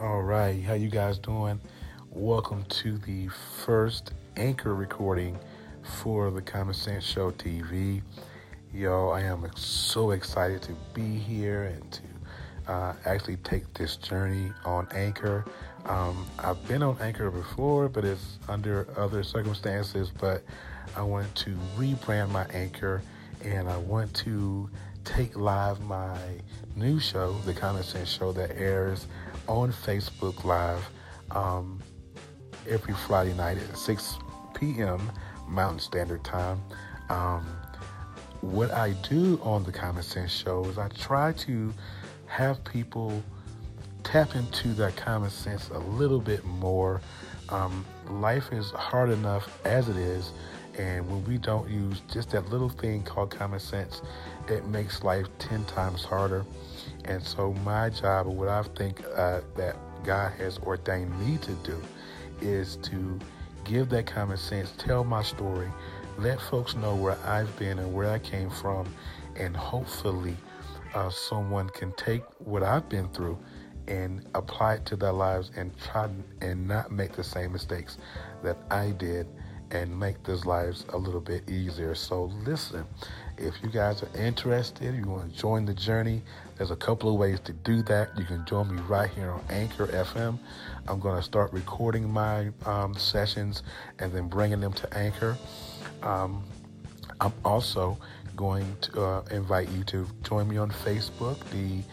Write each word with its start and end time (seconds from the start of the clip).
All 0.00 0.22
right, 0.22 0.62
how 0.62 0.72
you 0.72 0.88
guys 0.88 1.18
doing? 1.18 1.60
Welcome 2.10 2.64
to 2.70 2.96
the 2.96 3.28
first 3.66 4.14
anchor 4.34 4.74
recording 4.74 5.38
for 6.00 6.30
the 6.30 6.40
Common 6.40 6.72
Sense 6.72 7.04
Show 7.04 7.32
TV. 7.32 8.00
Yo, 8.72 9.10
I 9.10 9.20
am 9.20 9.46
so 9.56 10.12
excited 10.12 10.62
to 10.62 10.72
be 10.94 11.18
here 11.18 11.64
and 11.64 11.92
to 11.92 12.72
uh, 12.72 12.94
actually 13.04 13.36
take 13.38 13.74
this 13.74 13.96
journey 13.96 14.50
on 14.64 14.88
Anchor. 14.92 15.44
Um, 15.84 16.26
I've 16.38 16.66
been 16.66 16.82
on 16.82 16.96
Anchor 16.98 17.30
before, 17.30 17.90
but 17.90 18.02
it's 18.02 18.38
under 18.48 18.88
other 18.96 19.22
circumstances. 19.22 20.10
But 20.18 20.42
I 20.96 21.02
want 21.02 21.34
to 21.34 21.50
rebrand 21.76 22.30
my 22.30 22.46
Anchor 22.54 23.02
and 23.44 23.68
I 23.68 23.76
want 23.76 24.14
to 24.14 24.70
take 25.04 25.36
live 25.36 25.78
my 25.82 26.16
new 26.74 26.98
show, 26.98 27.34
the 27.44 27.52
Common 27.52 27.82
Sense 27.82 28.08
Show, 28.08 28.32
that 28.32 28.56
airs 28.56 29.06
on 29.50 29.72
Facebook 29.72 30.44
Live 30.44 30.88
um, 31.32 31.82
every 32.68 32.94
Friday 32.94 33.34
night 33.34 33.58
at 33.58 33.76
6 33.76 34.14
p.m. 34.54 35.10
Mountain 35.48 35.80
Standard 35.80 36.22
Time. 36.22 36.62
Um, 37.08 37.44
what 38.42 38.70
I 38.70 38.92
do 39.08 39.40
on 39.42 39.64
the 39.64 39.72
Common 39.72 40.04
Sense 40.04 40.30
Show 40.30 40.64
is 40.66 40.78
I 40.78 40.86
try 40.90 41.32
to 41.32 41.74
have 42.26 42.62
people 42.62 43.24
tap 44.04 44.36
into 44.36 44.68
that 44.74 44.94
common 44.94 45.30
sense 45.30 45.68
a 45.70 45.78
little 45.80 46.20
bit 46.20 46.44
more. 46.44 47.00
Um, 47.48 47.84
life 48.08 48.52
is 48.52 48.70
hard 48.70 49.10
enough 49.10 49.58
as 49.64 49.88
it 49.88 49.96
is, 49.96 50.30
and 50.78 51.10
when 51.10 51.24
we 51.24 51.38
don't 51.38 51.68
use 51.68 52.02
just 52.08 52.30
that 52.30 52.48
little 52.50 52.68
thing 52.68 53.02
called 53.02 53.32
common 53.32 53.58
sense, 53.58 54.00
it 54.46 54.64
makes 54.66 55.02
life 55.02 55.26
10 55.40 55.64
times 55.64 56.04
harder. 56.04 56.46
And 57.04 57.22
so, 57.22 57.52
my 57.64 57.90
job, 57.90 58.26
what 58.26 58.48
I 58.48 58.62
think 58.76 59.02
uh, 59.16 59.40
that 59.56 59.76
God 60.04 60.32
has 60.32 60.58
ordained 60.58 61.18
me 61.20 61.38
to 61.38 61.52
do, 61.64 61.80
is 62.40 62.76
to 62.76 63.18
give 63.64 63.88
that 63.90 64.06
common 64.06 64.36
sense, 64.36 64.72
tell 64.78 65.04
my 65.04 65.22
story, 65.22 65.68
let 66.18 66.40
folks 66.40 66.74
know 66.74 66.94
where 66.94 67.16
I've 67.24 67.56
been 67.58 67.78
and 67.78 67.92
where 67.94 68.10
I 68.10 68.18
came 68.18 68.50
from, 68.50 68.92
and 69.36 69.56
hopefully, 69.56 70.36
uh, 70.94 71.10
someone 71.10 71.68
can 71.70 71.92
take 71.92 72.22
what 72.38 72.62
I've 72.62 72.88
been 72.88 73.08
through 73.08 73.38
and 73.86 74.26
apply 74.34 74.74
it 74.74 74.86
to 74.86 74.96
their 74.96 75.12
lives 75.12 75.50
and 75.56 75.76
try 75.78 76.08
and 76.40 76.68
not 76.68 76.92
make 76.92 77.12
the 77.12 77.24
same 77.24 77.52
mistakes 77.52 77.98
that 78.42 78.56
I 78.70 78.90
did 78.92 79.26
and 79.70 79.98
make 79.98 80.22
those 80.24 80.44
lives 80.44 80.84
a 80.90 80.96
little 80.98 81.20
bit 81.20 81.48
easier. 81.48 81.94
So, 81.94 82.24
listen, 82.44 82.84
if 83.38 83.54
you 83.62 83.70
guys 83.70 84.02
are 84.02 84.18
interested, 84.18 84.94
you 84.94 85.04
want 85.04 85.32
to 85.32 85.38
join 85.38 85.64
the 85.64 85.74
journey, 85.74 86.22
there's 86.56 86.70
a 86.70 86.76
couple 86.76 87.08
of 87.10 87.16
ways 87.16 87.40
to 87.40 87.52
do 87.52 87.82
that. 87.84 88.10
You 88.18 88.24
can 88.24 88.44
join 88.44 88.74
me 88.74 88.82
right 88.82 89.08
here 89.10 89.30
on 89.30 89.42
Anchor 89.48 89.86
FM. 89.86 90.38
I'm 90.88 91.00
going 91.00 91.16
to 91.16 91.22
start 91.22 91.52
recording 91.52 92.10
my 92.10 92.50
um, 92.66 92.94
sessions 92.94 93.62
and 93.98 94.12
then 94.12 94.28
bringing 94.28 94.60
them 94.60 94.72
to 94.74 94.96
Anchor. 94.96 95.38
Um, 96.02 96.44
I'm 97.20 97.32
also 97.44 97.98
going 98.40 98.74
to 98.80 99.02
uh, 99.02 99.22
invite 99.30 99.68
you 99.68 99.84
to 99.84 100.06
join 100.22 100.48
me 100.48 100.56
on 100.56 100.70
Facebook. 100.70 101.38
The 101.50 101.84